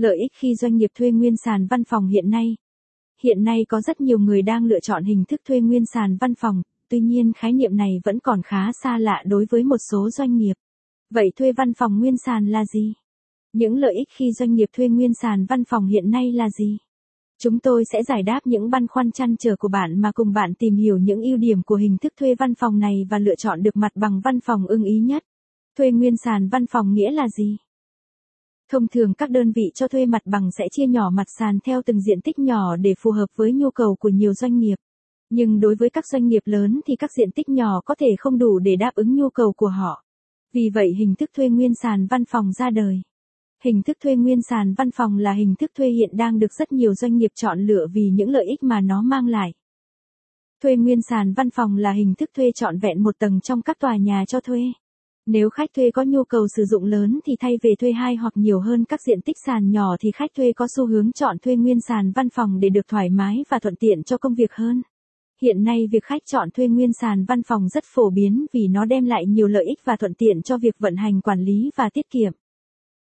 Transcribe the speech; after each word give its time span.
Lợi 0.00 0.16
ích 0.16 0.32
khi 0.34 0.54
doanh 0.54 0.76
nghiệp 0.76 0.90
thuê 0.98 1.10
nguyên 1.10 1.34
sàn 1.44 1.66
văn 1.66 1.84
phòng 1.84 2.08
hiện 2.08 2.30
nay. 2.30 2.56
Hiện 3.22 3.44
nay 3.44 3.64
có 3.68 3.80
rất 3.80 4.00
nhiều 4.00 4.18
người 4.18 4.42
đang 4.42 4.64
lựa 4.64 4.80
chọn 4.80 5.04
hình 5.04 5.24
thức 5.28 5.40
thuê 5.48 5.60
nguyên 5.60 5.82
sàn 5.94 6.16
văn 6.16 6.34
phòng, 6.34 6.62
tuy 6.88 7.00
nhiên 7.00 7.32
khái 7.36 7.52
niệm 7.52 7.76
này 7.76 8.00
vẫn 8.04 8.18
còn 8.18 8.42
khá 8.42 8.72
xa 8.82 8.98
lạ 8.98 9.22
đối 9.26 9.46
với 9.50 9.64
một 9.64 9.76
số 9.90 10.10
doanh 10.10 10.36
nghiệp. 10.36 10.52
Vậy 11.10 11.32
thuê 11.36 11.52
văn 11.52 11.72
phòng 11.74 11.98
nguyên 11.98 12.14
sàn 12.26 12.46
là 12.46 12.64
gì? 12.64 12.94
Những 13.52 13.76
lợi 13.76 13.94
ích 13.94 14.08
khi 14.16 14.32
doanh 14.32 14.54
nghiệp 14.54 14.68
thuê 14.76 14.88
nguyên 14.88 15.12
sàn 15.22 15.46
văn 15.46 15.64
phòng 15.64 15.86
hiện 15.86 16.10
nay 16.10 16.32
là 16.32 16.50
gì? 16.50 16.78
Chúng 17.42 17.58
tôi 17.58 17.84
sẽ 17.92 18.02
giải 18.02 18.22
đáp 18.22 18.40
những 18.44 18.70
băn 18.70 18.86
khoăn 18.86 19.10
chăn 19.10 19.36
trở 19.36 19.56
của 19.56 19.68
bạn 19.68 20.00
mà 20.00 20.12
cùng 20.12 20.32
bạn 20.32 20.54
tìm 20.54 20.76
hiểu 20.76 20.98
những 20.98 21.22
ưu 21.22 21.36
điểm 21.36 21.62
của 21.62 21.76
hình 21.76 21.96
thức 22.00 22.12
thuê 22.20 22.34
văn 22.34 22.54
phòng 22.54 22.78
này 22.78 23.06
và 23.10 23.18
lựa 23.18 23.36
chọn 23.36 23.62
được 23.62 23.76
mặt 23.76 23.92
bằng 23.94 24.20
văn 24.24 24.40
phòng 24.40 24.66
ưng 24.66 24.84
ý 24.84 24.98
nhất. 24.98 25.24
Thuê 25.78 25.90
nguyên 25.90 26.14
sàn 26.24 26.48
văn 26.48 26.66
phòng 26.66 26.94
nghĩa 26.94 27.10
là 27.10 27.28
gì? 27.28 27.56
Thông 28.70 28.88
thường 28.88 29.14
các 29.14 29.30
đơn 29.30 29.52
vị 29.52 29.70
cho 29.74 29.88
thuê 29.88 30.06
mặt 30.06 30.22
bằng 30.24 30.50
sẽ 30.50 30.64
chia 30.70 30.86
nhỏ 30.86 31.10
mặt 31.10 31.26
sàn 31.38 31.58
theo 31.64 31.82
từng 31.86 32.00
diện 32.00 32.20
tích 32.20 32.38
nhỏ 32.38 32.76
để 32.76 32.94
phù 32.98 33.10
hợp 33.10 33.26
với 33.36 33.52
nhu 33.52 33.70
cầu 33.70 33.96
của 34.00 34.08
nhiều 34.08 34.34
doanh 34.34 34.58
nghiệp. 34.58 34.74
Nhưng 35.30 35.60
đối 35.60 35.74
với 35.74 35.90
các 35.90 36.06
doanh 36.06 36.26
nghiệp 36.26 36.42
lớn 36.44 36.80
thì 36.86 36.96
các 36.96 37.10
diện 37.12 37.30
tích 37.30 37.48
nhỏ 37.48 37.80
có 37.84 37.94
thể 37.94 38.08
không 38.18 38.38
đủ 38.38 38.58
để 38.58 38.76
đáp 38.76 38.90
ứng 38.94 39.14
nhu 39.14 39.30
cầu 39.30 39.52
của 39.52 39.68
họ. 39.68 40.04
Vì 40.52 40.70
vậy 40.74 40.94
hình 40.98 41.14
thức 41.14 41.30
thuê 41.36 41.48
nguyên 41.48 41.72
sàn 41.82 42.06
văn 42.06 42.24
phòng 42.24 42.52
ra 42.52 42.70
đời. 42.70 43.02
Hình 43.64 43.82
thức 43.82 43.96
thuê 44.02 44.16
nguyên 44.16 44.42
sàn 44.42 44.74
văn 44.74 44.90
phòng 44.90 45.18
là 45.18 45.32
hình 45.32 45.54
thức 45.58 45.70
thuê 45.76 45.88
hiện 45.88 46.10
đang 46.12 46.38
được 46.38 46.52
rất 46.58 46.72
nhiều 46.72 46.94
doanh 46.94 47.16
nghiệp 47.16 47.30
chọn 47.34 47.60
lựa 47.60 47.86
vì 47.92 48.10
những 48.12 48.30
lợi 48.30 48.46
ích 48.46 48.62
mà 48.62 48.80
nó 48.80 49.02
mang 49.02 49.26
lại. 49.26 49.52
Thuê 50.62 50.76
nguyên 50.76 51.02
sàn 51.02 51.32
văn 51.32 51.50
phòng 51.50 51.76
là 51.76 51.92
hình 51.92 52.14
thức 52.14 52.30
thuê 52.36 52.50
trọn 52.54 52.78
vẹn 52.78 53.02
một 53.02 53.18
tầng 53.18 53.40
trong 53.40 53.62
các 53.62 53.78
tòa 53.78 53.96
nhà 53.96 54.24
cho 54.28 54.40
thuê. 54.40 54.60
Nếu 55.32 55.50
khách 55.50 55.70
thuê 55.76 55.90
có 55.90 56.02
nhu 56.02 56.24
cầu 56.24 56.46
sử 56.56 56.64
dụng 56.64 56.84
lớn 56.84 57.20
thì 57.26 57.36
thay 57.40 57.58
về 57.62 57.74
thuê 57.78 57.92
hai 57.92 58.16
hoặc 58.16 58.32
nhiều 58.36 58.60
hơn 58.60 58.84
các 58.84 59.00
diện 59.06 59.20
tích 59.20 59.36
sàn 59.46 59.70
nhỏ 59.70 59.96
thì 60.00 60.10
khách 60.10 60.30
thuê 60.36 60.52
có 60.52 60.66
xu 60.76 60.86
hướng 60.86 61.12
chọn 61.12 61.38
thuê 61.38 61.56
nguyên 61.56 61.80
sàn 61.88 62.12
văn 62.12 62.28
phòng 62.30 62.60
để 62.60 62.68
được 62.68 62.88
thoải 62.88 63.10
mái 63.10 63.44
và 63.48 63.58
thuận 63.58 63.76
tiện 63.76 64.02
cho 64.02 64.16
công 64.16 64.34
việc 64.34 64.52
hơn. 64.52 64.82
Hiện 65.42 65.64
nay 65.64 65.86
việc 65.92 66.04
khách 66.04 66.22
chọn 66.26 66.50
thuê 66.50 66.68
nguyên 66.68 66.90
sàn 67.00 67.24
văn 67.24 67.42
phòng 67.42 67.68
rất 67.68 67.84
phổ 67.94 68.10
biến 68.10 68.46
vì 68.52 68.68
nó 68.68 68.84
đem 68.84 69.04
lại 69.04 69.26
nhiều 69.26 69.48
lợi 69.48 69.64
ích 69.64 69.78
và 69.84 69.96
thuận 69.96 70.14
tiện 70.14 70.42
cho 70.42 70.58
việc 70.58 70.74
vận 70.78 70.96
hành, 70.96 71.20
quản 71.20 71.40
lý 71.40 71.70
và 71.76 71.90
tiết 71.90 72.10
kiệm. 72.10 72.32